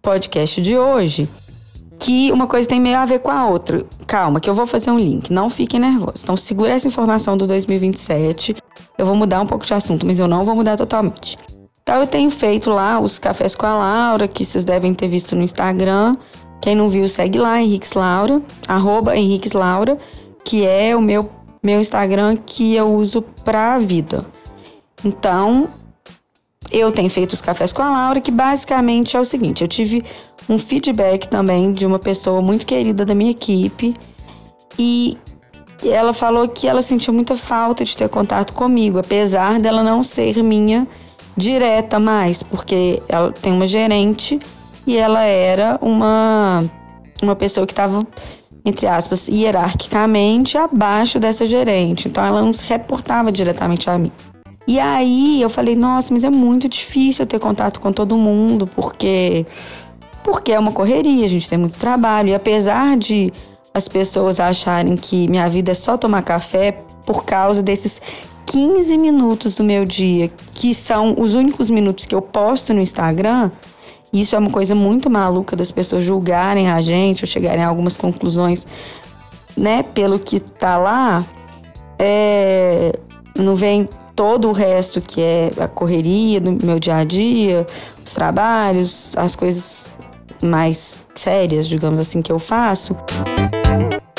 podcast 0.00 0.60
de 0.60 0.78
hoje, 0.78 1.28
que 2.02 2.32
uma 2.32 2.48
coisa 2.48 2.68
tem 2.68 2.80
meio 2.80 2.98
a 2.98 3.06
ver 3.06 3.20
com 3.20 3.30
a 3.30 3.46
outra. 3.46 3.86
Calma, 4.08 4.40
que 4.40 4.50
eu 4.50 4.54
vou 4.54 4.66
fazer 4.66 4.90
um 4.90 4.98
link, 4.98 5.32
não 5.32 5.48
fiquem 5.48 5.78
nervosos. 5.78 6.24
Então 6.24 6.36
segura 6.36 6.72
essa 6.72 6.88
informação 6.88 7.36
do 7.36 7.46
2027. 7.46 8.56
Eu 8.98 9.06
vou 9.06 9.14
mudar 9.14 9.40
um 9.40 9.46
pouco 9.46 9.64
de 9.64 9.72
assunto, 9.72 10.04
mas 10.04 10.18
eu 10.18 10.26
não 10.26 10.44
vou 10.44 10.56
mudar 10.56 10.76
totalmente. 10.76 11.38
Então 11.80 12.00
eu 12.00 12.06
tenho 12.06 12.28
feito 12.28 12.70
lá 12.70 12.98
os 12.98 13.20
cafés 13.20 13.54
com 13.54 13.66
a 13.66 13.74
Laura, 13.74 14.26
que 14.26 14.44
vocês 14.44 14.64
devem 14.64 14.92
ter 14.92 15.06
visto 15.06 15.36
no 15.36 15.42
Instagram. 15.42 16.16
Quem 16.60 16.74
não 16.74 16.88
viu, 16.88 17.08
segue 17.08 17.38
lá, 17.38 17.62
Henriques 17.62 17.92
Laura, 17.92 18.42
arroba 18.66 19.12
Laura, 19.54 19.96
que 20.44 20.66
é 20.66 20.96
o 20.96 21.00
meu, 21.00 21.30
meu 21.62 21.80
Instagram 21.80 22.36
que 22.44 22.74
eu 22.74 22.92
uso 22.96 23.22
pra 23.44 23.78
vida. 23.78 24.26
Então, 25.04 25.68
eu 26.72 26.90
tenho 26.90 27.10
feito 27.10 27.34
os 27.34 27.42
cafés 27.42 27.72
com 27.72 27.82
a 27.82 27.90
Laura, 27.90 28.20
que 28.20 28.30
basicamente 28.30 29.16
é 29.16 29.20
o 29.20 29.24
seguinte: 29.24 29.62
eu 29.62 29.68
tive 29.68 30.02
um 30.48 30.58
feedback 30.58 31.28
também 31.28 31.72
de 31.72 31.84
uma 31.84 31.98
pessoa 31.98 32.40
muito 32.40 32.64
querida 32.64 33.04
da 33.04 33.14
minha 33.14 33.30
equipe 33.30 33.94
e 34.78 35.18
ela 35.84 36.12
falou 36.12 36.48
que 36.48 36.66
ela 36.66 36.80
sentiu 36.80 37.12
muita 37.12 37.36
falta 37.36 37.84
de 37.84 37.96
ter 37.96 38.08
contato 38.08 38.54
comigo, 38.54 38.98
apesar 38.98 39.58
dela 39.60 39.82
não 39.82 40.02
ser 40.02 40.42
minha 40.42 40.86
direta 41.36 41.98
mais, 41.98 42.42
porque 42.42 43.02
ela 43.08 43.32
tem 43.32 43.52
uma 43.52 43.66
gerente 43.66 44.38
e 44.86 44.96
ela 44.96 45.22
era 45.22 45.78
uma, 45.80 46.62
uma 47.22 47.34
pessoa 47.34 47.66
que 47.66 47.72
estava, 47.72 48.06
entre 48.64 48.86
aspas, 48.86 49.28
hierarquicamente 49.28 50.56
abaixo 50.56 51.18
dessa 51.18 51.44
gerente. 51.44 52.08
Então 52.08 52.24
ela 52.24 52.42
não 52.42 52.52
se 52.52 52.64
reportava 52.64 53.32
diretamente 53.32 53.90
a 53.90 53.98
mim. 53.98 54.12
E 54.66 54.78
aí 54.78 55.42
eu 55.42 55.50
falei, 55.50 55.74
nossa, 55.74 56.12
mas 56.12 56.24
é 56.24 56.30
muito 56.30 56.68
difícil 56.68 57.26
ter 57.26 57.40
contato 57.40 57.80
com 57.80 57.92
todo 57.92 58.16
mundo, 58.16 58.66
porque 58.66 59.44
porque 60.22 60.52
é 60.52 60.58
uma 60.58 60.70
correria, 60.70 61.24
a 61.24 61.28
gente 61.28 61.48
tem 61.48 61.58
muito 61.58 61.76
trabalho. 61.76 62.28
E 62.28 62.34
apesar 62.34 62.96
de 62.96 63.32
as 63.74 63.88
pessoas 63.88 64.38
acharem 64.38 64.96
que 64.96 65.26
minha 65.28 65.48
vida 65.48 65.72
é 65.72 65.74
só 65.74 65.96
tomar 65.96 66.22
café 66.22 66.78
por 67.04 67.24
causa 67.24 67.62
desses 67.62 68.00
15 68.46 68.96
minutos 68.98 69.54
do 69.54 69.64
meu 69.64 69.84
dia, 69.84 70.30
que 70.54 70.74
são 70.74 71.14
os 71.18 71.34
únicos 71.34 71.70
minutos 71.70 72.06
que 72.06 72.14
eu 72.14 72.22
posto 72.22 72.72
no 72.72 72.80
Instagram, 72.80 73.50
isso 74.12 74.36
é 74.36 74.38
uma 74.38 74.50
coisa 74.50 74.74
muito 74.74 75.08
maluca 75.08 75.56
das 75.56 75.72
pessoas 75.72 76.04
julgarem 76.04 76.70
a 76.70 76.80
gente 76.80 77.24
ou 77.24 77.26
chegarem 77.26 77.64
a 77.64 77.68
algumas 77.68 77.96
conclusões, 77.96 78.66
né, 79.56 79.82
pelo 79.82 80.18
que 80.18 80.38
tá 80.38 80.76
lá, 80.76 81.24
é, 81.98 82.98
não 83.36 83.56
vem 83.56 83.88
todo 84.14 84.48
o 84.48 84.52
resto 84.52 85.00
que 85.00 85.20
é 85.20 85.50
a 85.58 85.68
correria 85.68 86.40
do 86.40 86.52
meu 86.64 86.78
dia 86.78 86.96
a 86.96 87.04
dia, 87.04 87.66
os 88.04 88.14
trabalhos, 88.14 89.12
as 89.16 89.34
coisas 89.36 89.86
mais 90.42 90.98
sérias, 91.14 91.68
digamos 91.68 92.00
assim, 92.00 92.20
que 92.20 92.32
eu 92.32 92.38
faço. 92.38 92.96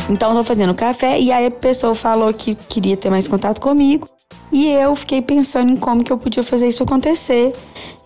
Então 0.10 0.32
eu 0.32 0.38
tô 0.38 0.44
fazendo 0.44 0.74
café 0.74 1.20
e 1.20 1.32
aí 1.32 1.46
a 1.46 1.52
pessoa 1.52 1.96
falou 1.96 2.34
que 2.34 2.56
queria 2.56 2.98
ter 2.98 3.10
mais 3.10 3.28
contato 3.28 3.62
comigo. 3.62 4.08
E 4.52 4.70
eu 4.70 4.96
fiquei 4.96 5.22
pensando 5.22 5.72
em 5.72 5.76
como 5.76 6.04
que 6.04 6.12
eu 6.12 6.18
podia 6.18 6.44
fazer 6.44 6.68
isso 6.68 6.84
acontecer. 6.84 7.54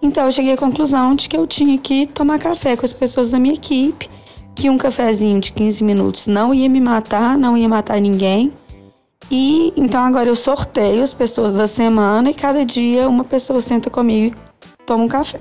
Então 0.01 0.25
eu 0.25 0.31
cheguei 0.31 0.53
à 0.53 0.57
conclusão 0.57 1.13
de 1.15 1.27
que 1.27 1.35
eu 1.35 1.45
tinha 1.45 1.77
que 1.77 2.05
tomar 2.07 2.39
café 2.39 2.77
com 2.77 2.85
as 2.85 2.93
pessoas 2.93 3.31
da 3.31 3.39
minha 3.39 3.53
equipe, 3.53 4.09
que 4.55 4.69
um 4.69 4.77
cafezinho 4.77 5.39
de 5.41 5.51
15 5.51 5.83
minutos 5.83 6.27
não 6.27 6.53
ia 6.53 6.69
me 6.69 6.79
matar, 6.79 7.37
não 7.37 7.57
ia 7.57 7.67
matar 7.67 7.99
ninguém. 7.99 8.53
E 9.29 9.73
então 9.75 10.03
agora 10.03 10.29
eu 10.29 10.35
sorteio 10.35 11.03
as 11.03 11.13
pessoas 11.13 11.53
da 11.53 11.67
semana 11.67 12.29
e 12.29 12.33
cada 12.33 12.65
dia 12.65 13.09
uma 13.09 13.23
pessoa 13.23 13.59
senta 13.61 13.89
comigo 13.89 14.35
e 14.35 14.83
toma 14.85 15.03
um 15.03 15.07
café. 15.07 15.39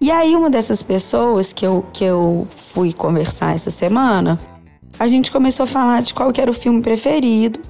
E 0.00 0.10
aí 0.10 0.36
uma 0.36 0.50
dessas 0.50 0.82
pessoas 0.82 1.52
que 1.52 1.66
eu, 1.66 1.84
que 1.92 2.04
eu 2.04 2.46
fui 2.56 2.92
conversar 2.92 3.54
essa 3.54 3.70
semana, 3.70 4.38
a 4.98 5.08
gente 5.08 5.30
começou 5.30 5.64
a 5.64 5.66
falar 5.66 6.02
de 6.02 6.12
qual 6.12 6.30
era 6.36 6.50
o 6.50 6.54
filme 6.54 6.82
preferido 6.82 7.60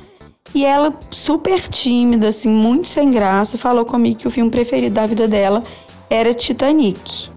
E 0.55 0.65
ela, 0.65 0.95
super 1.11 1.61
tímida, 1.61 2.29
assim, 2.29 2.51
muito 2.51 2.89
sem 2.89 3.11
graça, 3.11 3.59
falou 3.59 3.85
comigo 3.85 4.19
que 4.19 4.29
o 4.29 4.31
filme 4.31 4.51
preferido 4.51 4.95
da 4.95 5.07
vida 5.07 5.29
dela 5.29 5.63
era 6.09 6.33
Titanic, 6.33 7.31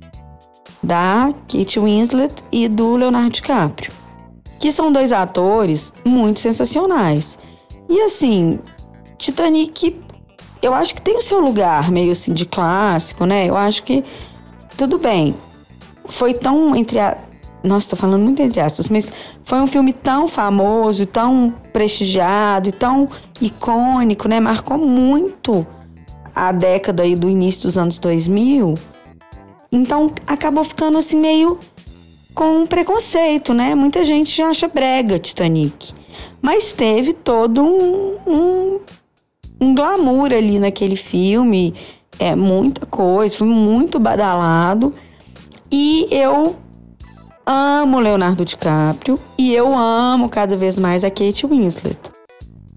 da 0.82 1.34
Kate 1.48 1.80
Winslet 1.80 2.34
e 2.52 2.68
do 2.70 2.96
Leonardo 2.96 3.32
DiCaprio, 3.32 3.92
que 4.60 4.72
são 4.72 4.92
dois 4.92 5.12
atores 5.12 5.94
muito 6.06 6.40
sensacionais. 6.40 7.38
E 7.92 8.02
assim, 8.04 8.58
Titanic, 9.18 10.00
eu 10.62 10.74
acho 10.74 10.96
que 10.96 11.02
tem 11.02 11.18
o 11.18 11.22
seu 11.22 11.42
lugar 11.42 11.92
meio 11.92 12.14
assim 12.14 12.32
de 12.32 12.46
clássico, 12.46 13.26
né? 13.26 13.46
Eu 13.46 13.58
acho 13.58 13.84
que 13.84 14.02
tudo 14.78 14.98
bem. 14.98 15.36
Foi 16.06 16.34
tão 16.34 16.74
entre 16.74 17.00
a 17.00 17.18
nossa, 17.62 17.90
tô 17.90 17.98
falando 17.98 18.24
muito 18.24 18.42
entre 18.42 18.62
aspas, 18.62 18.88
mas 18.88 19.12
foi 19.44 19.60
um 19.60 19.68
filme 19.68 19.92
tão 19.92 20.26
famoso, 20.26 21.06
tão 21.06 21.54
prestigiado 21.74 22.70
e 22.70 22.72
tão 22.72 23.10
icônico, 23.42 24.30
né? 24.30 24.40
Marcou 24.40 24.78
muito 24.78 25.68
a 26.34 26.54
década 26.54 27.04
aí 27.04 27.14
do 27.14 27.30
início 27.30 27.64
dos 27.64 27.78
anos 27.78 28.00
2000. 28.00 28.76
Então 29.70 30.10
acabou 30.26 30.64
ficando 30.64 30.98
assim 30.98 31.20
meio 31.20 31.60
com 32.34 32.62
um 32.62 32.66
preconceito, 32.66 33.54
né? 33.54 33.76
Muita 33.76 34.06
gente 34.06 34.42
acha 34.42 34.70
brega 34.70 35.20
Titanic. 35.20 36.00
Mas 36.42 36.74
teve 36.74 37.14
todo 37.14 37.62
um, 37.62 38.18
um, 38.26 38.80
um 39.60 39.76
glamour 39.76 40.34
ali 40.34 40.58
naquele 40.58 40.96
filme, 40.96 41.74
é 42.18 42.36
muita 42.36 42.86
coisa, 42.86 43.38
foi 43.38 43.48
muito 43.48 44.00
badalado. 44.00 44.94
E 45.72 46.08
eu 46.12 46.56
amo 47.46 48.00
Leonardo 48.00 48.44
DiCaprio 48.44 49.20
e 49.38 49.54
eu 49.54 49.74
amo 49.76 50.30
cada 50.30 50.56
vez 50.56 50.78
mais 50.78 51.04
a 51.04 51.10
Kate 51.10 51.46
Winslet. 51.46 52.00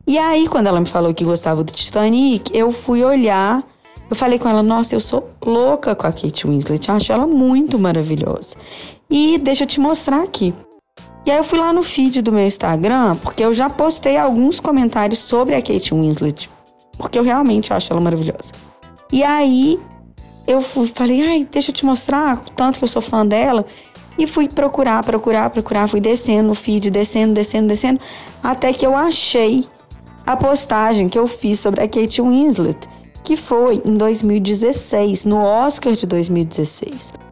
E 0.06 0.18
aí, 0.18 0.46
quando 0.46 0.66
ela 0.66 0.80
me 0.80 0.86
falou 0.86 1.14
que 1.14 1.24
gostava 1.24 1.64
do 1.64 1.72
Titanic, 1.72 2.54
eu 2.54 2.70
fui 2.70 3.02
olhar. 3.02 3.64
Eu 4.10 4.14
falei 4.14 4.38
com 4.38 4.46
ela, 4.48 4.62
nossa, 4.62 4.94
eu 4.94 5.00
sou 5.00 5.30
louca 5.44 5.94
com 5.94 6.06
a 6.06 6.12
Kate 6.12 6.46
Winslet, 6.46 6.88
eu 6.88 6.94
acho 6.94 7.10
ela 7.10 7.26
muito 7.26 7.78
maravilhosa. 7.78 8.54
E 9.08 9.38
deixa 9.38 9.64
eu 9.64 9.66
te 9.66 9.80
mostrar 9.80 10.22
aqui. 10.22 10.54
E 11.26 11.30
aí 11.30 11.38
eu 11.38 11.44
fui 11.44 11.58
lá 11.58 11.72
no 11.72 11.82
feed 11.82 12.20
do 12.20 12.30
meu 12.30 12.46
Instagram, 12.46 13.16
porque 13.16 13.42
eu 13.42 13.54
já 13.54 13.70
postei 13.70 14.16
alguns 14.16 14.60
comentários 14.60 15.20
sobre 15.20 15.54
a 15.54 15.62
Kate 15.62 15.94
Winslet, 15.94 16.50
porque 16.98 17.18
eu 17.18 17.22
realmente 17.22 17.72
acho 17.72 17.90
ela 17.92 18.00
maravilhosa. 18.00 18.52
E 19.10 19.22
aí 19.22 19.80
eu 20.46 20.60
fui, 20.60 20.86
falei, 20.86 21.22
ai, 21.26 21.48
deixa 21.50 21.70
eu 21.70 21.74
te 21.74 21.86
mostrar 21.86 22.36
o 22.36 22.50
tanto 22.50 22.78
que 22.78 22.84
eu 22.84 22.88
sou 22.88 23.00
fã 23.00 23.26
dela. 23.26 23.64
E 24.18 24.26
fui 24.26 24.48
procurar, 24.48 25.02
procurar, 25.02 25.50
procurar, 25.50 25.88
fui 25.88 26.00
descendo 26.00 26.50
o 26.50 26.54
feed, 26.54 26.90
descendo, 26.90 27.34
descendo, 27.34 27.68
descendo, 27.68 28.00
até 28.42 28.72
que 28.72 28.86
eu 28.86 28.94
achei 28.94 29.66
a 30.26 30.36
postagem 30.36 31.08
que 31.08 31.18
eu 31.18 31.26
fiz 31.26 31.58
sobre 31.58 31.82
a 31.82 31.88
Kate 31.88 32.22
Winslet, 32.22 32.78
que 33.24 33.34
foi 33.34 33.82
em 33.84 33.96
2016, 33.96 35.24
no 35.24 35.40
Oscar 35.40 35.94
de 35.94 36.06
2016. 36.06 37.23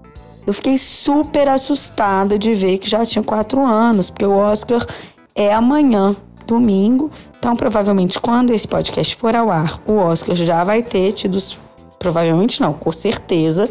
Eu 0.47 0.53
fiquei 0.53 0.77
super 0.77 1.49
assustada 1.49 2.39
de 2.39 2.55
ver 2.55 2.79
que 2.79 2.89
já 2.89 3.05
tinha 3.07 3.23
quatro 3.23 3.65
anos, 3.65 4.11
porque 4.11 4.27
o 4.27 4.37
Oscar 4.37 4.85
é 5.35 5.53
amanhã, 5.53 6.17
domingo. 6.47 7.11
Então, 7.39 7.55
provavelmente, 7.57 8.19
quando 8.21 8.53
esse 8.53 8.67
podcast 8.67 9.17
for 9.17 9.35
ao 9.35 9.51
ar, 9.51 9.81
o 9.87 9.95
Oscar 9.95 10.35
já 10.37 10.65
vai 10.65 10.83
ter 10.83 11.13
tido. 11.13 11.39
Provavelmente 11.99 12.61
não, 12.61 12.73
com 12.73 12.91
certeza 12.91 13.69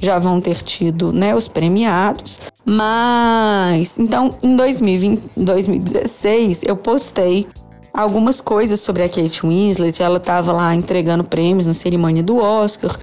já 0.00 0.18
vão 0.18 0.40
ter 0.40 0.56
tido 0.62 1.12
né, 1.12 1.34
os 1.34 1.46
premiados. 1.46 2.40
Mas, 2.64 3.98
então, 3.98 4.30
em 4.42 4.56
2020, 4.56 5.22
2016, 5.36 6.60
eu 6.64 6.76
postei 6.76 7.46
algumas 7.92 8.40
coisas 8.40 8.80
sobre 8.80 9.02
a 9.02 9.08
Kate 9.08 9.42
Winslet. 9.42 10.02
Ela 10.02 10.16
estava 10.16 10.52
lá 10.52 10.74
entregando 10.74 11.24
prêmios 11.24 11.66
na 11.66 11.74
cerimônia 11.74 12.22
do 12.22 12.38
Oscar. 12.38 12.98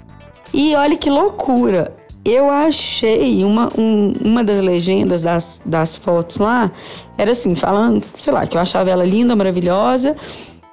E 0.54 0.76
olha 0.76 0.98
que 0.98 1.10
loucura! 1.10 1.96
Eu 2.30 2.52
achei 2.52 3.46
uma, 3.46 3.72
um, 3.80 4.12
uma 4.22 4.44
das 4.44 4.60
legendas 4.60 5.22
das, 5.22 5.62
das 5.66 5.96
fotos 5.96 6.40
lá, 6.40 6.70
era 7.18 7.32
assim, 7.32 7.56
falando, 7.56 8.04
sei 8.18 8.34
lá, 8.34 8.46
que 8.46 8.58
eu 8.58 8.62
achava 8.62 8.90
ela 8.90 9.06
linda, 9.06 9.34
maravilhosa, 9.34 10.14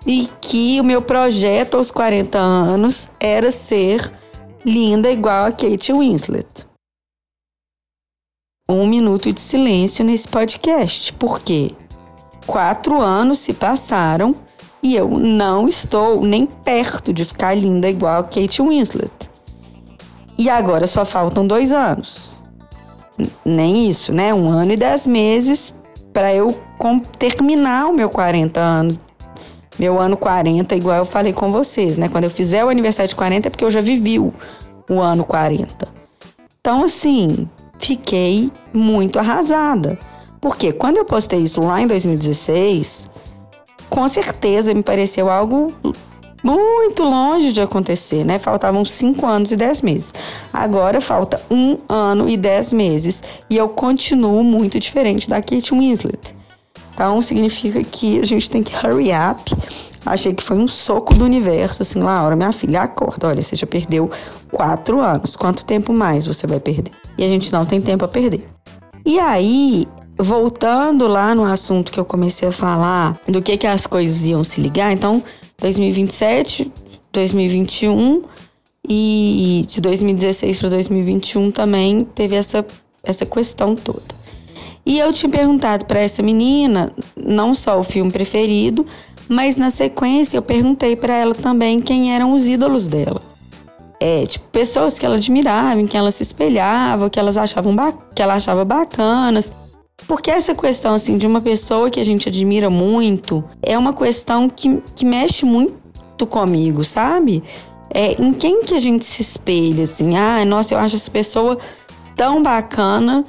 e 0.05 0.29
que 0.41 0.81
o 0.81 0.85
meu 0.85 1.01
projeto 1.01 1.77
aos 1.77 1.93
40 1.93 2.37
anos 2.37 3.09
era 3.21 3.53
ser 3.53 4.13
linda 4.65 5.09
igual 5.09 5.47
a 5.47 5.53
Kate 5.53 5.93
Winslet. 5.93 6.67
Um 8.69 8.85
minuto 8.85 9.33
de 9.33 9.41
silêncio 9.41 10.05
nesse 10.05 10.27
podcast, 10.27 11.13
porque 11.13 11.71
quatro 12.49 13.01
anos 13.01 13.39
se 13.39 13.53
passaram 13.53 14.35
e 14.83 14.97
eu 14.97 15.09
não 15.09 15.69
estou 15.69 16.21
nem 16.21 16.47
perto 16.47 17.13
de 17.13 17.25
ficar 17.25 17.55
linda 17.55 17.89
igual 17.89 18.23
a 18.23 18.25
Kate 18.25 18.61
Winslet. 18.61 19.24
E 20.37 20.49
agora 20.51 20.87
só 20.87 21.05
faltam 21.05 21.47
dois 21.47 21.73
anos. 21.73 22.37
Nem 23.45 23.89
isso, 23.89 24.13
né? 24.13 24.35
Um 24.35 24.49
ano 24.49 24.73
e 24.73 24.77
dez 24.77 25.07
meses 25.07 25.75
para 26.13 26.35
eu 26.35 26.55
terminar 27.19 27.87
o 27.87 27.93
meu 27.93 28.11
40 28.11 28.61
anos. 28.61 29.01
Meu 29.79 29.99
ano 30.01 30.17
40, 30.17 30.77
igual 30.77 30.99
eu 30.99 31.05
falei 31.05 31.33
com 31.33 31.51
vocês, 31.51 31.99
né? 31.99 32.09
Quando 32.09 32.25
eu 32.25 32.31
fizer 32.31 32.65
o 32.65 32.69
aniversário 32.69 33.09
de 33.09 33.17
40 33.17 33.49
é 33.49 33.51
porque 33.51 33.65
eu 33.65 33.71
já 33.71 33.81
vivi 33.81 34.19
o, 34.19 34.33
o 34.89 35.01
ano 35.01 35.25
40. 35.25 35.89
Então, 36.61 36.85
assim, 36.85 37.49
fiquei 37.79 38.53
muito 38.73 39.19
arrasada. 39.19 39.99
Porque 40.41 40.73
quando 40.73 40.99
eu 40.99 41.05
postei 41.05 41.41
isso 41.41 41.61
lá 41.61 41.81
em 41.81 41.87
2016, 41.87 43.09
com 43.91 44.07
certeza 44.09 44.73
me 44.73 44.83
pareceu 44.83 45.29
algo 45.29 45.73
muito 46.45 47.03
longe 47.03 47.53
de 47.53 47.61
acontecer, 47.61 48.25
né? 48.25 48.39
Faltavam 48.39 48.85
cinco 48.85 49.27
anos 49.27 49.51
e 49.51 49.57
dez 49.57 49.83
meses. 49.83 50.13
Agora 50.53 51.01
falta 51.01 51.41
um 51.51 51.79
ano 51.89 52.29
e 52.29 52.37
dez 52.37 52.73
meses 52.73 53.23
e 53.51 53.57
eu 53.57 53.69
continuo 53.69 54.45
muito 54.45 54.79
diferente 54.79 55.29
da 55.29 55.41
Kate 55.41 55.73
Winslet. 55.73 56.37
Então 56.93 57.21
significa 57.21 57.83
que 57.83 58.21
a 58.21 58.25
gente 58.25 58.49
tem 58.49 58.63
que 58.63 58.75
hurry 58.77 59.09
up 59.11 59.53
Achei 60.07 60.35
que 60.35 60.43
foi 60.43 60.59
um 60.59 60.69
soco 60.69 61.15
do 61.15 61.25
universo, 61.25 61.83
assim, 61.83 62.01
Laura, 62.01 62.37
minha 62.37 62.53
filha, 62.53 62.83
acorda. 62.83 63.29
Olha, 63.29 63.41
você 63.41 63.57
já 63.57 63.67
perdeu 63.67 64.11
quatro 64.51 65.01
anos. 65.01 65.35
Quanto 65.35 65.65
tempo 65.65 65.93
mais 65.93 66.27
você 66.27 66.47
vai 66.47 66.61
perder? 66.61 66.93
E 67.17 67.25
a 67.25 67.29
gente 67.29 67.51
não 67.53 67.65
tem 67.65 67.81
tempo 67.81 68.05
a 68.05 68.09
perder. 68.09 68.47
E 69.05 69.19
aí, 69.19 69.87
voltando 70.19 71.09
lá 71.09 71.35
no 71.35 71.45
assunto 71.45 71.91
que 71.91 71.99
eu 71.99 72.05
comecei 72.05 72.49
a 72.49 72.53
falar, 72.53 73.19
do 73.27 73.41
que 73.41 73.57
que 73.57 73.67
as 73.67 73.87
coisas 73.87 74.27
iam 74.27 74.45
se 74.45 74.61
ligar, 74.61 74.93
então, 74.93 75.23
2027, 75.59 76.71
2021 77.13 78.23
e 78.89 79.65
de 79.69 79.81
2016 79.81 80.59
para 80.59 80.69
2021 80.71 81.51
também 81.51 82.05
teve 82.15 82.37
essa, 82.37 82.65
essa 83.03 83.25
questão 83.25 83.75
toda. 83.75 84.03
E 84.87 84.99
eu 84.99 85.13
tinha 85.13 85.31
perguntado 85.31 85.87
para 85.87 86.01
essa 86.01 86.23
menina 86.23 86.93
não 87.17 87.55
só 87.55 87.79
o 87.79 87.83
filme 87.83 88.13
preferido, 88.13 88.85
mas 89.29 89.57
na 89.57 89.71
sequência 89.71 90.37
eu 90.37 90.43
perguntei 90.43 90.95
para 90.95 91.17
ela 91.17 91.35
também 91.35 91.81
quem 91.81 92.15
eram 92.15 92.33
os 92.33 92.47
ídolos 92.47 92.87
dela. 92.87 93.23
É, 93.99 94.27
tipo, 94.27 94.47
pessoas 94.49 94.99
que 94.99 95.07
ela 95.07 95.17
admirava, 95.17 95.81
em 95.81 95.87
que 95.87 95.97
ela 95.97 96.11
se 96.11 96.23
espelhava, 96.23 97.09
que 97.09 97.19
elas 97.19 97.39
achavam 97.39 97.75
que 98.15 98.21
ela 98.21 98.35
achava 98.35 98.63
bacanas. 98.63 99.51
Porque 100.07 100.31
essa 100.31 100.55
questão 100.55 100.95
assim 100.95 101.17
de 101.17 101.27
uma 101.27 101.41
pessoa 101.41 101.89
que 101.89 102.01
a 102.01 102.05
gente 102.05 102.29
admira 102.29 102.69
muito 102.69 103.45
é 103.63 103.79
uma 103.79 103.93
questão 103.93 104.49
que, 104.49 104.83
que 104.95 105.05
mexe 105.05 105.45
muito 105.45 106.27
comigo, 106.29 106.83
sabe? 106.85 107.43
É, 107.91 108.21
em 108.21 108.33
quem 108.33 108.65
que 108.65 108.75
a 108.75 108.81
gente 108.81 109.05
se 109.05 109.23
espelha 109.23 109.85
assim? 109.85 110.17
Ah, 110.17 110.45
nossa, 110.45 110.75
eu 110.75 110.79
acho 110.79 110.97
essa 110.97 111.11
pessoa 111.11 111.59
tão 112.17 112.43
bacana 112.43 113.25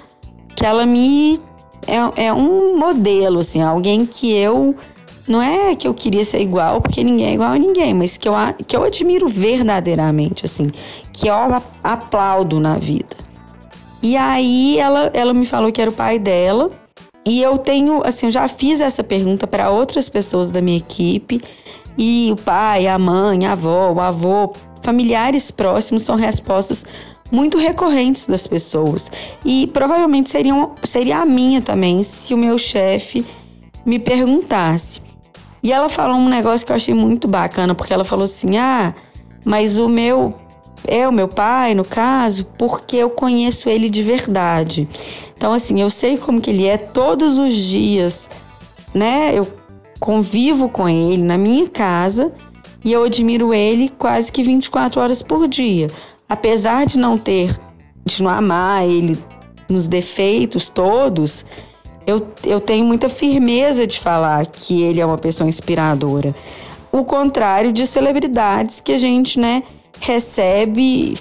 que 0.55 0.65
ela 0.65 0.85
me 0.85 1.39
é, 1.87 2.25
é 2.27 2.33
um 2.33 2.77
modelo 2.77 3.39
assim, 3.39 3.61
alguém 3.61 4.05
que 4.05 4.31
eu 4.33 4.75
não 5.27 5.41
é 5.41 5.75
que 5.75 5.87
eu 5.87 5.93
queria 5.93 6.23
ser 6.23 6.39
igual, 6.39 6.81
porque 6.81 7.03
ninguém 7.03 7.27
é 7.27 7.33
igual 7.33 7.51
a 7.51 7.57
ninguém, 7.57 7.93
mas 7.93 8.15
que 8.17 8.29
eu, 8.29 8.33
que 8.67 8.75
eu 8.75 8.83
admiro 8.83 9.27
verdadeiramente, 9.27 10.45
assim, 10.45 10.69
que 11.11 11.27
eu 11.27 11.35
aplaudo 11.83 12.59
na 12.59 12.77
vida. 12.77 13.24
E 14.05 14.15
aí 14.15 14.77
ela, 14.77 15.09
ela 15.15 15.33
me 15.33 15.47
falou 15.47 15.71
que 15.71 15.81
era 15.81 15.89
o 15.89 15.93
pai 15.93 16.19
dela. 16.19 16.69
E 17.25 17.41
eu 17.41 17.57
tenho, 17.57 18.03
assim, 18.05 18.27
eu 18.27 18.31
já 18.31 18.47
fiz 18.47 18.79
essa 18.79 19.03
pergunta 19.03 19.47
para 19.47 19.71
outras 19.71 20.07
pessoas 20.07 20.51
da 20.51 20.61
minha 20.61 20.77
equipe. 20.77 21.41
E 21.97 22.29
o 22.31 22.35
pai, 22.35 22.85
a 22.85 22.99
mãe, 22.99 23.47
a 23.47 23.53
avó, 23.53 23.91
o 23.91 23.99
avô, 23.99 24.53
familiares 24.83 25.49
próximos 25.49 26.03
são 26.03 26.15
respostas 26.15 26.85
muito 27.31 27.57
recorrentes 27.57 28.27
das 28.27 28.45
pessoas. 28.45 29.09
E 29.43 29.65
provavelmente 29.73 30.29
seriam, 30.29 30.75
seria 30.83 31.21
a 31.21 31.25
minha 31.25 31.59
também 31.59 32.03
se 32.03 32.31
o 32.31 32.37
meu 32.37 32.59
chefe 32.59 33.25
me 33.83 33.97
perguntasse. 33.97 35.01
E 35.63 35.73
ela 35.73 35.89
falou 35.89 36.17
um 36.17 36.29
negócio 36.29 36.63
que 36.63 36.71
eu 36.71 36.75
achei 36.75 36.93
muito 36.93 37.27
bacana, 37.27 37.73
porque 37.73 37.91
ela 37.91 38.05
falou 38.05 38.25
assim: 38.25 38.55
ah, 38.55 38.93
mas 39.43 39.79
o 39.79 39.89
meu. 39.89 40.35
É 40.87 41.07
o 41.07 41.11
meu 41.11 41.27
pai, 41.27 41.73
no 41.73 41.83
caso, 41.83 42.45
porque 42.57 42.97
eu 42.97 43.09
conheço 43.09 43.69
ele 43.69 43.89
de 43.89 44.03
verdade. 44.03 44.87
Então, 45.37 45.53
assim, 45.53 45.81
eu 45.81 45.89
sei 45.89 46.17
como 46.17 46.41
que 46.41 46.49
ele 46.49 46.67
é 46.67 46.77
todos 46.77 47.37
os 47.37 47.53
dias, 47.53 48.29
né? 48.93 49.31
Eu 49.33 49.47
convivo 49.99 50.69
com 50.69 50.87
ele 50.87 51.23
na 51.23 51.37
minha 51.37 51.69
casa 51.69 52.31
e 52.83 52.93
eu 52.93 53.03
admiro 53.03 53.53
ele 53.53 53.89
quase 53.89 54.31
que 54.31 54.43
24 54.43 55.01
horas 55.01 55.21
por 55.21 55.47
dia. 55.47 55.89
Apesar 56.29 56.85
de 56.85 56.97
não 56.97 57.17
ter, 57.17 57.55
de 58.05 58.21
não 58.21 58.29
amar 58.29 58.87
ele 58.87 59.17
nos 59.69 59.87
defeitos 59.87 60.69
todos, 60.69 61.45
eu, 62.05 62.27
eu 62.45 62.59
tenho 62.59 62.85
muita 62.85 63.09
firmeza 63.09 63.87
de 63.87 63.99
falar 63.99 64.45
que 64.45 64.83
ele 64.83 65.01
é 65.01 65.05
uma 65.05 65.17
pessoa 65.17 65.47
inspiradora. 65.47 66.33
O 66.91 67.03
contrário 67.03 67.73
de 67.73 67.85
celebridades 67.87 68.79
que 68.79 68.93
a 68.93 68.97
gente, 68.97 69.39
né, 69.39 69.63
recebe 70.05 71.17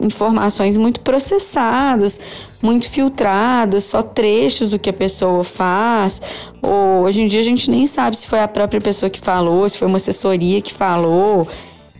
informações 0.00 0.76
muito 0.76 0.98
processadas, 1.00 2.18
muito 2.60 2.90
filtradas, 2.90 3.84
só 3.84 4.02
trechos 4.02 4.68
do 4.68 4.80
que 4.80 4.90
a 4.90 4.92
pessoa 4.92 5.44
faz. 5.44 6.20
Ou 6.60 7.02
hoje 7.02 7.22
em 7.22 7.26
dia 7.26 7.38
a 7.38 7.44
gente 7.44 7.70
nem 7.70 7.86
sabe 7.86 8.16
se 8.16 8.26
foi 8.26 8.40
a 8.40 8.48
própria 8.48 8.80
pessoa 8.80 9.08
que 9.08 9.20
falou, 9.20 9.68
se 9.68 9.78
foi 9.78 9.86
uma 9.86 9.98
assessoria 9.98 10.60
que 10.60 10.74
falou. 10.74 11.46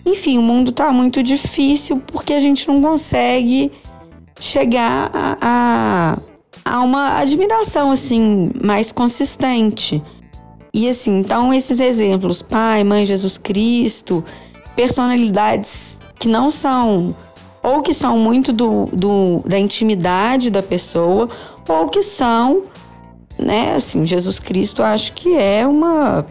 Enfim, 0.05 0.37
o 0.37 0.43
mundo 0.43 0.73
tá 0.73 0.91
muito 0.91 1.23
difícil 1.23 2.03
porque 2.09 2.33
a 2.33 2.41
gente 2.41 2.67
não 2.67 2.83
consegue 2.83 3.71
chegar 4.41 5.13
a, 5.15 5.37
a, 5.41 6.19
a 6.65 6.81
uma 6.81 7.19
admiração 7.19 7.93
assim 7.93 8.51
mais 8.61 8.91
consistente. 8.91 10.03
E 10.75 10.89
assim, 10.89 11.19
então 11.19 11.55
esses 11.55 11.79
exemplos, 11.79 12.43
pai, 12.43 12.83
mãe, 12.83 13.07
Jesus 13.07 13.39
Cristo, 13.39 14.25
personalidades 14.75 16.00
que 16.21 16.29
não 16.29 16.51
são 16.51 17.15
ou 17.63 17.83
que 17.83 17.93
são 17.93 18.19
muito 18.19 18.53
do, 18.53 18.87
do, 18.93 19.43
da 19.45 19.59
intimidade 19.59 20.51
da 20.51 20.63
pessoa, 20.63 21.29
ou 21.69 21.89
que 21.89 22.03
são, 22.03 22.63
né, 23.39 23.75
assim, 23.75 24.07
Jesus 24.07 24.39
Cristo 24.39 24.83
acho 24.83 25.13
que 25.13 25.37
é 25.37 25.67
uma, 25.67 26.25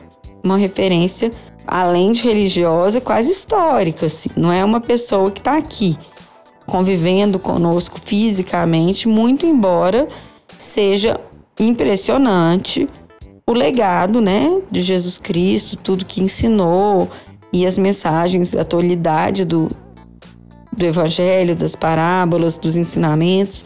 uma 0.43 0.57
referência, 0.57 1.29
além 1.67 2.11
de 2.11 2.23
religiosa, 2.23 2.99
quase 2.99 3.31
histórica, 3.31 4.07
assim, 4.07 4.29
não 4.35 4.51
é 4.51 4.65
uma 4.65 4.81
pessoa 4.81 5.29
que 5.29 5.39
está 5.39 5.55
aqui 5.55 5.97
convivendo 6.65 7.37
conosco 7.37 7.99
fisicamente, 7.99 9.07
muito 9.07 9.45
embora 9.45 10.07
seja 10.57 11.19
impressionante 11.59 12.87
o 13.45 13.53
legado, 13.53 14.21
né, 14.21 14.61
de 14.69 14.81
Jesus 14.81 15.17
Cristo, 15.17 15.75
tudo 15.75 16.05
que 16.05 16.21
ensinou, 16.21 17.09
e 17.51 17.65
as 17.65 17.77
mensagens, 17.77 18.55
a 18.55 18.61
atualidade 18.61 19.45
do, 19.45 19.69
do 20.75 20.85
evangelho, 20.85 21.55
das 21.55 21.75
parábolas, 21.75 22.57
dos 22.57 22.75
ensinamentos. 22.75 23.65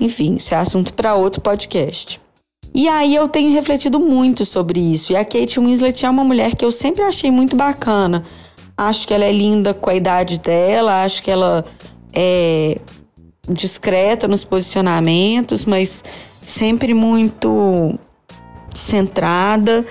Enfim, 0.00 0.36
isso 0.36 0.54
é 0.54 0.56
assunto 0.56 0.92
para 0.94 1.14
outro 1.14 1.40
podcast. 1.40 2.20
E 2.74 2.88
aí 2.88 3.14
eu 3.14 3.28
tenho 3.28 3.52
refletido 3.52 4.00
muito 4.00 4.44
sobre 4.44 4.80
isso. 4.80 5.12
E 5.12 5.16
a 5.16 5.24
Kate 5.24 5.60
Winslet 5.60 6.04
é 6.04 6.10
uma 6.10 6.24
mulher 6.24 6.56
que 6.56 6.64
eu 6.64 6.72
sempre 6.72 7.02
achei 7.02 7.30
muito 7.30 7.54
bacana. 7.54 8.24
Acho 8.76 9.06
que 9.06 9.14
ela 9.14 9.24
é 9.24 9.32
linda 9.32 9.72
com 9.72 9.90
a 9.90 9.94
idade 9.94 10.40
dela, 10.40 11.04
acho 11.04 11.22
que 11.22 11.30
ela 11.30 11.64
é 12.12 12.80
discreta 13.48 14.26
nos 14.26 14.42
posicionamentos, 14.42 15.64
mas 15.64 16.02
sempre 16.42 16.92
muito 16.94 17.96
centrada. 18.74 19.86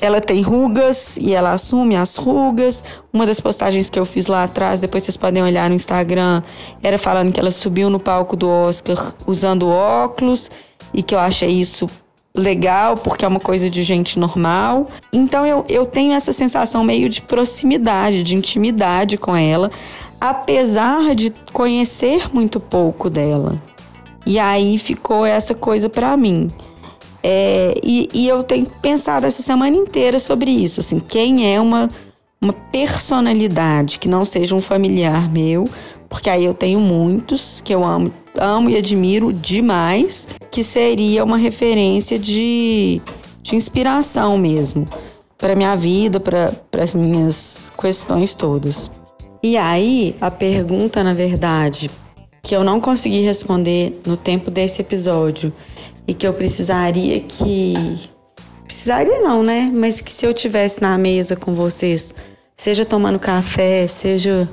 Ela 0.00 0.20
tem 0.20 0.42
rugas 0.42 1.16
e 1.16 1.34
ela 1.34 1.52
assume 1.52 1.96
as 1.96 2.16
rugas. 2.16 2.84
Uma 3.12 3.26
das 3.26 3.40
postagens 3.40 3.90
que 3.90 3.98
eu 3.98 4.06
fiz 4.06 4.26
lá 4.26 4.44
atrás, 4.44 4.78
depois 4.78 5.02
vocês 5.02 5.16
podem 5.16 5.42
olhar 5.42 5.68
no 5.68 5.74
Instagram, 5.74 6.42
era 6.82 6.98
falando 6.98 7.32
que 7.32 7.40
ela 7.40 7.50
subiu 7.50 7.90
no 7.90 7.98
palco 7.98 8.36
do 8.36 8.48
Oscar 8.48 9.12
usando 9.26 9.68
óculos 9.68 10.50
e 10.94 11.02
que 11.02 11.14
eu 11.14 11.18
achei 11.18 11.50
isso 11.50 11.88
legal 12.38 12.96
porque 12.96 13.24
é 13.24 13.28
uma 13.28 13.40
coisa 13.40 13.68
de 13.68 13.82
gente 13.82 14.18
normal. 14.18 14.86
Então 15.12 15.44
eu, 15.44 15.64
eu 15.68 15.84
tenho 15.84 16.12
essa 16.12 16.32
sensação 16.32 16.84
meio 16.84 17.08
de 17.08 17.20
proximidade, 17.20 18.22
de 18.22 18.36
intimidade 18.36 19.18
com 19.18 19.34
ela, 19.34 19.70
apesar 20.20 21.14
de 21.14 21.32
conhecer 21.52 22.32
muito 22.32 22.60
pouco 22.60 23.10
dela. 23.10 23.60
E 24.24 24.38
aí 24.38 24.78
ficou 24.78 25.24
essa 25.24 25.54
coisa 25.54 25.88
para 25.88 26.16
mim. 26.16 26.48
É, 27.22 27.74
e, 27.82 28.08
e, 28.12 28.28
eu 28.28 28.42
tenho 28.42 28.66
pensado 28.80 29.26
essa 29.26 29.42
semana 29.42 29.76
inteira 29.76 30.18
sobre 30.18 30.50
isso, 30.50 30.80
assim, 30.80 31.00
quem 31.00 31.52
é 31.52 31.60
uma, 31.60 31.88
uma 32.40 32.52
personalidade 32.52 33.98
que 33.98 34.08
não 34.08 34.24
seja 34.24 34.54
um 34.54 34.60
familiar 34.60 35.28
meu, 35.28 35.68
porque 36.08 36.30
aí 36.30 36.44
eu 36.44 36.54
tenho 36.54 36.78
muitos 36.80 37.60
que 37.60 37.74
eu 37.74 37.84
amo, 37.84 38.12
amo 38.36 38.70
e 38.70 38.76
admiro 38.76 39.32
demais, 39.32 40.28
que 40.50 40.62
seria 40.62 41.24
uma 41.24 41.36
referência 41.36 42.18
de, 42.18 43.02
de 43.42 43.56
inspiração 43.56 44.38
mesmo 44.38 44.86
para 45.36 45.54
minha 45.54 45.74
vida, 45.76 46.18
para 46.18 46.52
as 46.82 46.94
minhas 46.94 47.72
questões 47.80 48.34
todas. 48.34 48.90
E 49.42 49.56
aí, 49.56 50.16
a 50.20 50.30
pergunta, 50.30 51.04
na 51.04 51.14
verdade, 51.14 51.88
que 52.42 52.56
eu 52.56 52.64
não 52.64 52.80
consegui 52.80 53.20
responder 53.20 54.00
no 54.04 54.16
tempo 54.16 54.50
desse 54.50 54.80
episódio 54.80 55.52
e 56.08 56.14
que 56.14 56.26
eu 56.26 56.32
precisaria 56.32 57.20
que. 57.20 57.74
Precisaria 58.64 59.20
não, 59.20 59.42
né? 59.42 59.70
Mas 59.72 60.00
que 60.00 60.10
se 60.10 60.24
eu 60.26 60.32
tivesse 60.32 60.80
na 60.80 60.96
mesa 60.96 61.36
com 61.36 61.54
vocês, 61.54 62.14
seja 62.56 62.84
tomando 62.84 63.18
café, 63.18 63.86
seja 63.86 64.48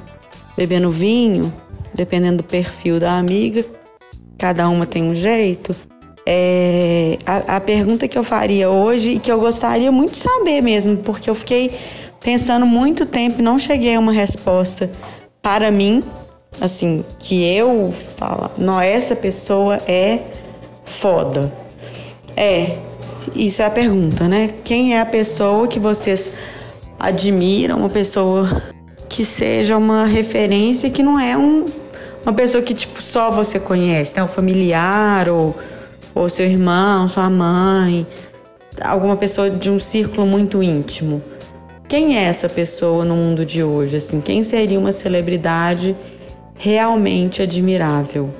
bebendo 0.57 0.91
vinho, 0.91 1.51
dependendo 1.93 2.37
do 2.37 2.43
perfil 2.43 2.99
da 2.99 3.17
amiga, 3.17 3.65
cada 4.37 4.67
uma 4.67 4.85
tem 4.85 5.03
um 5.03 5.15
jeito. 5.15 5.73
É, 6.27 7.17
a, 7.25 7.57
a 7.57 7.61
pergunta 7.61 8.07
que 8.07 8.17
eu 8.17 8.23
faria 8.23 8.69
hoje 8.69 9.11
e 9.11 9.19
que 9.19 9.31
eu 9.31 9.39
gostaria 9.39 9.91
muito 9.91 10.13
de 10.13 10.17
saber 10.17 10.61
mesmo, 10.61 10.97
porque 10.97 11.29
eu 11.29 11.35
fiquei 11.35 11.71
pensando 12.19 12.65
muito 12.65 13.05
tempo 13.05 13.39
e 13.39 13.43
não 13.43 13.59
cheguei 13.59 13.95
a 13.95 13.99
uma 13.99 14.11
resposta 14.11 14.89
para 15.41 15.69
mim, 15.69 16.01
assim, 16.59 17.05
que 17.19 17.45
eu 17.55 17.93
falo, 18.17 18.49
não, 18.57 18.81
essa 18.81 19.15
pessoa 19.15 19.75
é 19.87 20.19
foda? 20.85 21.51
É, 22.37 22.77
isso 23.35 23.61
é 23.61 23.65
a 23.65 23.69
pergunta, 23.69 24.27
né? 24.27 24.49
Quem 24.63 24.95
é 24.95 25.01
a 25.01 25.05
pessoa 25.05 25.67
que 25.67 25.79
vocês 25.79 26.29
admiram, 26.99 27.79
uma 27.79 27.89
pessoa 27.89 28.63
que 29.09 29.25
seja 29.25 29.77
uma 29.77 30.05
referência 30.05 30.89
que 30.89 31.01
não 31.03 31.19
é 31.19 31.37
um, 31.37 31.65
uma 32.23 32.33
pessoa 32.33 32.63
que 32.63 32.73
tipo 32.73 33.01
só 33.01 33.31
você 33.31 33.59
conhece, 33.59 34.15
né? 34.15 34.23
Um 34.23 34.27
familiar 34.27 35.29
ou, 35.29 35.55
ou 36.13 36.29
seu 36.29 36.45
irmão, 36.45 37.07
sua 37.07 37.29
mãe, 37.29 38.05
alguma 38.81 39.15
pessoa 39.15 39.49
de 39.49 39.71
um 39.71 39.79
círculo 39.79 40.25
muito 40.25 40.61
íntimo. 40.61 41.21
Quem 41.87 42.17
é 42.17 42.23
essa 42.23 42.49
pessoa 42.49 43.05
no 43.05 43.15
mundo 43.15 43.45
de 43.45 43.63
hoje? 43.63 43.97
Assim, 43.97 44.19
quem 44.19 44.43
seria 44.43 44.79
uma 44.79 44.91
celebridade 44.91 45.95
realmente 46.57 47.41
admirável? 47.41 48.31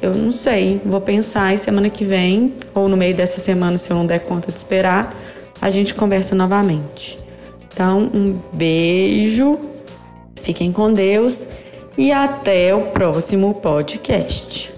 Eu 0.00 0.14
não 0.14 0.32
sei, 0.32 0.80
vou 0.84 1.00
pensar 1.00 1.52
e 1.54 1.58
semana 1.58 1.90
que 1.90 2.04
vem, 2.04 2.54
ou 2.74 2.88
no 2.88 2.96
meio 2.96 3.14
dessa 3.14 3.40
semana, 3.40 3.78
se 3.78 3.90
eu 3.90 3.96
não 3.96 4.06
der 4.06 4.20
conta 4.20 4.50
de 4.50 4.58
esperar, 4.58 5.14
a 5.60 5.70
gente 5.70 5.94
conversa 5.94 6.34
novamente. 6.34 7.18
Então, 7.72 8.10
um 8.12 8.38
beijo, 8.52 9.58
fiquem 10.36 10.72
com 10.72 10.92
Deus 10.92 11.46
e 11.96 12.10
até 12.12 12.74
o 12.74 12.88
próximo 12.88 13.54
podcast. 13.54 14.72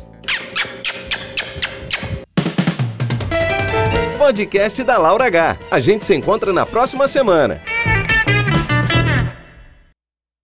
Podcast 4.19 4.83
da 4.83 4.97
Laura 4.97 5.27
H. 5.27 5.59
A 5.71 5.81
gente 5.81 6.05
se 6.05 6.15
encontra 6.15 6.53
na 6.53 6.65
próxima 6.65 7.07
semana. 7.07 7.61